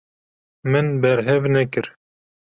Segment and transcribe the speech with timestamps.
[0.71, 1.91] Min berhev nekir.